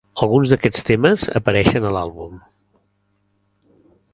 Alguns 0.25 0.53
d'aquests 0.53 0.87
temes 0.87 1.25
apareixen 1.41 1.85
a 1.89 1.91
l'àlbum. 1.97 2.41